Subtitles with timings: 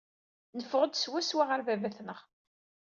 [0.57, 2.19] Neffeɣ-d swaswa ɣer baba-tneɣ.